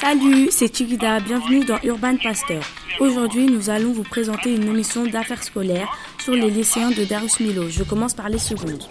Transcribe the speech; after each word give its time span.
Salut, 0.00 0.48
c'est 0.50 0.74
Chiquita, 0.74 1.20
bienvenue 1.20 1.64
dans 1.64 1.78
Urban 1.84 2.16
Pasteur. 2.16 2.62
Aujourd'hui, 2.98 3.46
nous 3.46 3.70
allons 3.70 3.92
vous 3.92 4.02
présenter 4.02 4.54
une 4.54 4.64
émission 4.64 5.06
d'affaires 5.06 5.42
scolaires 5.42 5.88
sur 6.18 6.34
les 6.34 6.50
lycéens 6.50 6.90
de 6.90 7.04
Darus 7.04 7.38
Milo. 7.40 7.68
Je 7.68 7.84
commence 7.84 8.12
par 8.12 8.28
les 8.28 8.38
secondes. 8.38 8.82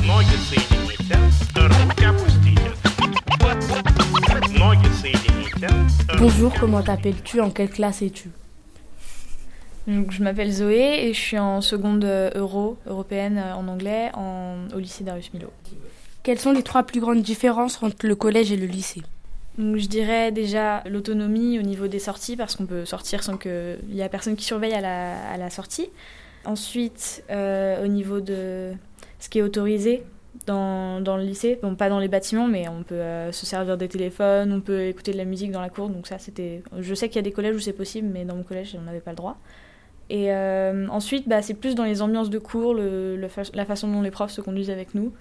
Bonjour, 6.18 6.54
comment 6.60 6.82
t'appelles-tu? 6.82 7.42
En 7.42 7.50
quelle 7.50 7.70
classe 7.70 8.02
es-tu? 8.02 8.30
Je 9.88 10.24
m'appelle 10.24 10.52
Zoé 10.52 11.08
et 11.08 11.14
je 11.14 11.20
suis 11.20 11.40
en 11.40 11.60
seconde 11.60 12.06
euh, 12.06 12.30
euro, 12.36 12.78
européenne 12.86 13.38
euh, 13.38 13.56
en 13.56 13.68
anglais, 13.68 14.12
au 14.16 14.80
lycée 14.80 15.04
Darius 15.04 15.34
Milo. 15.34 15.52
Quelles 16.24 16.40
sont 16.40 16.52
les 16.52 16.62
trois 16.62 16.84
plus 16.84 17.02
grandes 17.02 17.24
différences 17.24 17.82
entre 17.82 18.06
le 18.06 18.16
collège 18.16 18.52
et 18.52 18.58
le 18.58 18.68
lycée? 18.68 19.02
Je 19.57 19.88
dirais 19.88 20.31
déjà 20.31 20.83
l'autonomie 20.87 21.59
au 21.59 21.61
niveau 21.61 21.87
des 21.87 22.00
sorties 22.00 22.36
parce 22.36 22.55
qu'on 22.55 22.65
peut 22.65 22.86
sortir 22.86 23.23
sans 23.23 23.37
qu'il 23.37 23.79
y 23.89 24.01
a 24.01 24.09
personne 24.09 24.36
qui 24.36 24.46
surveille 24.46 24.73
à 24.73 25.37
la, 25.37 25.50
sortie. 25.50 25.89
Ensuite, 26.46 27.23
euh, 27.29 27.83
au 27.83 27.87
niveau 27.87 28.21
de 28.21 28.71
ce 29.19 29.29
qui 29.29 29.39
est 29.39 29.42
autorisé 29.42 30.04
dans, 30.47 31.00
le 31.00 31.23
lycée, 31.23 31.59
bon 31.61 31.75
pas 31.75 31.89
dans 31.89 32.00
les 32.00 32.08
bâtiments, 32.08 32.47
mais 32.47 32.67
on 32.67 32.83
peut 32.83 33.31
se 33.31 33.45
servir 33.45 33.78
des 33.78 33.88
téléphones, 33.88 34.52
on 34.53 34.61
peut 34.61 34.86
écouter 34.86 35.11
de 35.11 35.17
la 35.17 35.25
musique 35.25 35.52
dans 35.52 35.61
la 35.61 35.70
cour. 35.70 35.89
Donc 35.89 36.08
ça, 36.08 36.17
c'était. 36.17 36.64
Je 36.80 36.95
sais 36.95 37.09
qu'il 37.09 37.17
y 37.17 37.20
a 37.20 37.23
des 37.23 37.31
collèges 37.31 37.56
où 37.56 37.59
c'est 37.59 37.73
possible, 37.73 38.08
mais 38.11 38.25
dans 38.25 38.36
mon 38.36 38.44
collège, 38.44 38.75
on 38.80 38.83
n'avait 38.83 39.02
pas 39.02 39.11
le 39.11 39.17
droit. 39.17 39.38
Et 40.09 40.33
euh, 40.33 40.88
ensuite, 40.89 41.30
bah, 41.30 41.42
c'est 41.42 41.53
plus 41.53 41.73
dans 41.73 41.86
les 41.86 42.02
ambiances 42.02 42.30
de 42.30 42.38
cours, 42.38 42.75
la 42.75 43.66
façon 43.66 43.89
dont 43.89 44.02
les 44.02 44.11
profs 44.11 44.31
se 44.31 44.42
conduisent 44.42 44.70
avec 44.70 44.94
nous. 44.94 45.14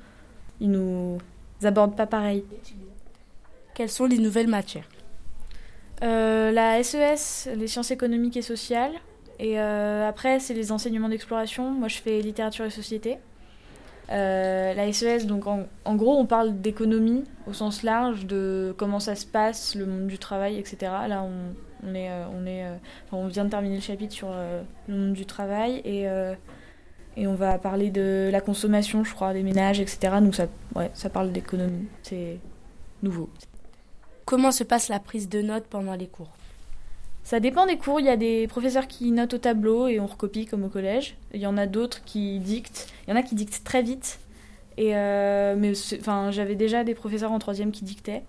Ils 0.60 0.70
nous 0.70 1.18
abordent 1.62 1.96
pas 1.96 2.06
pareil. 2.06 2.44
Quelles 3.80 3.88
sont 3.88 4.04
les 4.04 4.18
nouvelles 4.18 4.46
matières 4.46 4.84
euh, 6.02 6.52
La 6.52 6.82
SES, 6.82 7.48
les 7.56 7.66
sciences 7.66 7.90
économiques 7.90 8.36
et 8.36 8.42
sociales. 8.42 8.92
Et 9.38 9.58
euh, 9.58 10.06
après, 10.06 10.38
c'est 10.38 10.52
les 10.52 10.70
enseignements 10.70 11.08
d'exploration. 11.08 11.70
Moi, 11.70 11.88
je 11.88 11.96
fais 11.96 12.20
littérature 12.20 12.66
et 12.66 12.70
société. 12.70 13.16
la 14.10 14.92
SES, 14.92 15.24
donc 15.24 15.46
en, 15.46 15.94
gros, 15.94 16.14
on 16.14 16.26
parle 16.26 16.60
d'économie 16.60 17.24
au 17.46 17.54
sens 17.54 17.82
large, 17.82 18.26
de 18.26 18.74
comment 18.76 19.00
ça 19.00 19.14
se 19.14 19.24
passe, 19.24 19.74
le 19.74 19.86
monde 19.86 20.08
du 20.08 20.18
travail, 20.18 20.58
etc. 20.58 20.76
Là, 21.08 21.24
on, 21.82 21.94
est, 21.94 22.10
euh, 22.10 22.26
on, 22.38 22.44
est, 22.44 22.66
euh, 22.66 22.76
on 23.12 23.28
vient 23.28 23.46
de 23.46 23.50
terminer 23.50 23.76
le 23.76 23.80
chapitre 23.80 24.12
sur 24.12 24.28
euh, 24.30 24.60
le 24.88 24.94
monde 24.94 25.14
du 25.14 25.24
travail 25.24 25.80
et, 25.86 26.04
et 27.16 27.26
on 27.26 27.34
va 27.34 27.56
parler 27.56 27.88
de 27.88 28.28
la 28.30 28.42
consommation, 28.42 29.04
je 29.04 29.14
crois, 29.14 29.32
des 29.32 29.42
ménages, 29.42 29.80
etc. 29.80 30.16
Donc 30.20 30.34
ça, 30.34 30.48
ouais, 30.74 30.90
ça 30.92 31.08
parle 31.08 31.32
d'économie, 31.32 31.88
c'est 32.02 32.36
nouveau. 33.02 33.30
Comment 34.24 34.52
se 34.52 34.64
passe 34.64 34.88
la 34.88 35.00
prise 35.00 35.28
de 35.28 35.42
notes 35.42 35.66
pendant 35.66 35.94
les 35.94 36.06
cours? 36.06 36.30
Ça 37.22 37.40
dépend 37.40 37.66
des 37.66 37.76
cours. 37.76 38.00
Il 38.00 38.06
y 38.06 38.10
a 38.10 38.16
des 38.16 38.46
professeurs 38.48 38.86
qui 38.86 39.10
notent 39.10 39.34
au 39.34 39.38
tableau 39.38 39.88
et 39.88 40.00
on 40.00 40.06
recopie 40.06 40.46
comme 40.46 40.64
au 40.64 40.68
collège. 40.68 41.16
Il 41.34 41.40
y 41.40 41.46
en 41.46 41.56
a 41.56 41.66
d'autres 41.66 42.02
qui 42.04 42.38
dictent. 42.38 42.88
Il 43.06 43.10
y 43.10 43.12
en 43.12 43.16
a 43.16 43.22
qui 43.22 43.34
dictent 43.34 43.64
très 43.64 43.82
vite. 43.82 44.20
Et 44.76 44.92
mais 44.94 45.72
enfin, 45.98 46.30
j'avais 46.30 46.54
déjà 46.54 46.84
des 46.84 46.94
professeurs 46.94 47.32
en 47.32 47.38
troisième 47.38 47.70
qui 47.72 47.84
dictaient. 47.84 48.22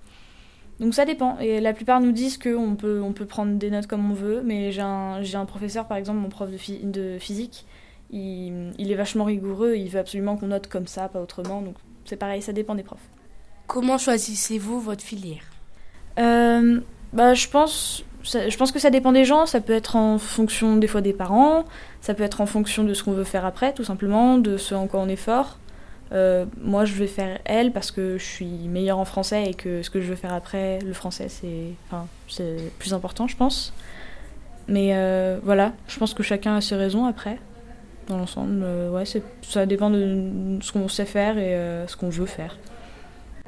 Donc 0.82 0.96
ça 0.96 1.06
dépend. 1.06 1.38
Et 1.40 1.62
la 1.62 1.74
plupart 1.74 2.02
nous 2.02 2.12
disent 2.12 2.38
qu'on 2.40 2.76
peut, 2.76 3.02
on 3.02 3.14
peut 3.14 3.28
prendre 3.28 3.58
des 3.58 3.70
notes 3.70 3.88
comme 3.88 4.10
on 4.10 4.16
veut, 4.16 4.42
mais 4.44 4.72
j'ai 4.72 4.82
un, 4.82 5.22
un, 5.34 5.46
professeur, 5.46 5.88
par 5.88 5.98
exemple, 5.98 6.20
mon 6.20 6.30
prof 6.30 6.50
de, 6.50 6.92
de 6.92 7.20
physique, 7.20 7.66
il, 8.10 8.74
il, 8.80 8.92
est 8.92 8.96
vachement 8.96 9.24
rigoureux, 9.24 9.76
il 9.76 9.90
veut 9.90 10.00
absolument 10.00 10.38
qu'on 10.38 10.48
note 10.48 10.68
comme 10.68 10.88
ça, 10.88 11.08
pas 11.08 11.22
autrement. 11.22 11.62
Donc 11.62 11.76
c'est 12.06 12.18
pareil, 12.18 12.42
ça 12.42 12.52
dépend 12.52 12.74
des 12.74 12.84
profs. 12.84 13.10
Comment 13.68 14.00
choisissez-vous 14.00 14.82
votre 14.82 15.04
filière? 15.04 15.44
euh, 15.44 15.51
bah, 16.18 17.34
je, 17.34 17.48
pense, 17.48 18.04
je 18.24 18.58
pense 18.58 18.72
que 18.72 18.80
ça 18.80 18.90
dépend 18.90 19.12
des 19.12 19.26
gens, 19.26 19.46
ça 19.46 19.62
peut 19.62 19.74
être 19.74 19.96
en 19.96 20.18
fonction 20.18 20.78
des 20.78 20.88
fois 20.88 21.02
des 21.02 21.14
parents, 21.14 21.66
ça 22.02 22.14
peut 22.14 22.24
être 22.24 22.42
en 22.42 22.46
fonction 22.46 22.84
de 22.84 22.94
ce 22.94 23.04
qu'on 23.04 23.14
veut 23.14 23.24
faire 23.24 23.46
après, 23.46 23.74
tout 23.74 23.84
simplement, 23.84 24.38
de 24.38 24.58
ce 24.58 24.76
en 24.76 24.88
quoi 24.88 25.00
on 25.00 25.08
est 25.08 25.16
fort. 25.16 25.58
Euh, 26.14 26.46
moi, 26.60 26.84
je 26.86 26.94
vais 26.96 27.08
faire 27.08 27.40
elle 27.46 27.72
parce 27.72 27.92
que 27.92 28.18
je 28.18 28.24
suis 28.24 28.46
meilleure 28.46 29.00
en 29.00 29.06
français 29.06 29.50
et 29.50 29.54
que 29.54 29.82
ce 29.82 29.90
que 29.90 30.02
je 30.02 30.08
veux 30.08 30.16
faire 30.16 30.34
après, 30.34 30.80
le 30.80 30.94
français, 30.94 31.28
c'est 31.30 31.74
enfin, 31.90 32.08
plus 32.80 32.94
important, 32.94 33.28
je 33.28 33.38
pense. 33.38 33.74
Mais 34.68 34.92
euh, 34.94 35.40
voilà, 35.44 35.74
je 35.88 35.98
pense 35.98 36.14
que 36.14 36.24
chacun 36.24 36.56
a 36.58 36.62
ses 36.62 36.76
raisons 36.76 37.06
après. 37.06 37.38
Dans 38.08 38.18
l'ensemble, 38.18 38.62
euh, 38.64 38.90
ouais, 38.90 39.06
ça 39.42 39.66
dépend 39.66 39.90
de 39.90 40.58
ce 40.62 40.72
qu'on 40.72 40.90
sait 40.90 41.06
faire 41.06 41.38
et 41.38 41.56
ce 41.88 41.96
qu'on 41.96 42.10
veut 42.10 42.26
faire. 42.26 42.58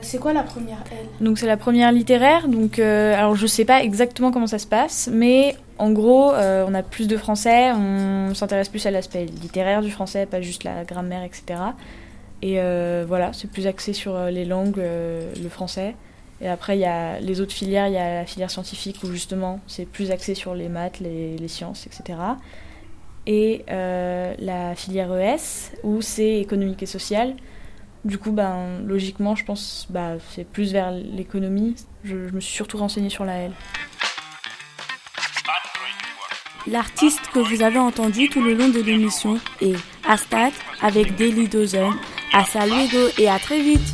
C'est 0.04 0.20
quoi 0.20 0.34
la 0.34 0.44
première 0.44 0.84
L? 0.92 1.26
Donc 1.26 1.40
c'est 1.40 1.48
la 1.48 1.58
première 1.58 1.92
littéraire. 1.92 2.48
Donc 2.48 2.80
alors 2.80 3.36
je 3.36 3.48
sais 3.48 3.66
pas 3.66 3.84
exactement 3.84 4.32
comment 4.32 4.48
ça 4.48 4.60
se 4.60 4.68
passe, 4.68 5.10
mais 5.12 5.56
en 5.78 5.92
gros 5.92 6.32
on 6.34 6.74
a 6.74 6.84
plus 6.84 7.08
de 7.08 7.18
français, 7.18 7.72
on 7.72 8.34
s'intéresse 8.34 8.70
plus 8.70 8.86
à 8.86 8.92
l'aspect 8.92 9.26
littéraire 9.26 9.82
du 9.82 9.92
français, 9.92 10.26
pas 10.26 10.42
juste 10.42 10.64
la 10.64 10.84
grammaire, 10.84 11.24
etc. 11.24 11.56
Et 12.44 12.60
euh, 12.60 13.06
voilà, 13.08 13.32
c'est 13.32 13.50
plus 13.50 13.68
axé 13.68 13.94
sur 13.94 14.16
euh, 14.16 14.30
les 14.30 14.44
langues, 14.44 14.78
euh, 14.78 15.32
le 15.42 15.48
français. 15.48 15.96
Et 16.42 16.50
après, 16.50 16.76
il 16.76 16.82
y 16.82 16.86
a 16.86 17.22
les 17.22 17.40
autres 17.40 17.54
filières, 17.54 17.88
il 17.88 17.94
y 17.94 17.98
a 17.98 18.16
la 18.16 18.26
filière 18.26 18.52
scientifique 18.52 19.00
où 19.06 19.08
justement 19.08 19.62
c'est 19.66 19.86
plus 19.86 20.12
axé 20.12 20.36
sur 20.36 20.54
les 20.54 20.68
maths, 20.68 21.00
les, 21.00 21.48
sciences, 21.48 21.88
etc. 21.88 22.20
Et 23.26 23.64
la 23.70 24.76
filière 24.76 25.16
ES 25.18 25.72
où 25.84 26.02
c'est 26.02 26.42
économique 26.42 26.84
et 26.84 26.86
social. 26.86 27.36
Du 28.06 28.18
coup, 28.18 28.32
ben, 28.32 28.82
logiquement, 28.86 29.36
je 29.36 29.46
pense 29.46 29.88
bah, 29.90 30.16
c'est 30.32 30.46
plus 30.46 30.74
vers 30.74 30.92
l'économie. 30.92 31.76
Je, 32.04 32.16
me 32.16 32.40
suis 32.42 32.54
surtout 32.54 32.78
renseignée 32.78 33.10
sur 33.10 33.24
la 33.24 33.38
L. 33.44 33.52
L'artiste 36.68 37.22
que 37.34 37.40
vous 37.40 37.62
avez 37.62 37.80
entendu 37.80 38.30
tout 38.30 38.42
le 38.42 38.54
long 38.54 38.70
de 38.70 38.80
l'émission 38.80 39.38
est 39.62 39.76
Astat 40.08 40.52
avec 40.82 41.16
Daily 41.16 41.48
Dozen 41.48 41.94
Hasta 42.34 42.66
luego 42.66 43.10
et 43.18 43.30
à 43.30 43.38
très 43.38 43.62
vite. 43.62 43.94